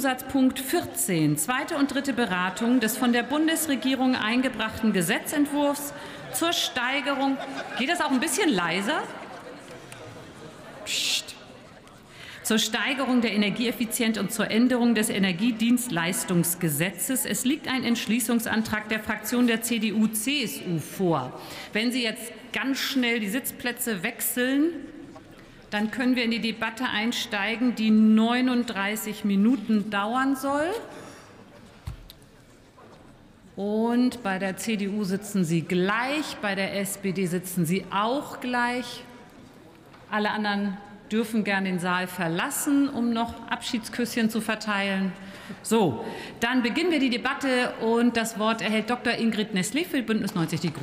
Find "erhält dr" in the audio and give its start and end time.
48.62-49.14